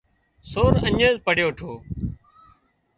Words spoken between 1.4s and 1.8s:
ٺو